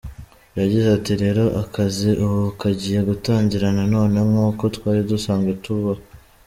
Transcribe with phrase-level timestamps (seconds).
[0.59, 6.03] Yagize ati “Rero akazi ubu kagiye gutangira nanone nk’uko twari dusanzwe tubaho.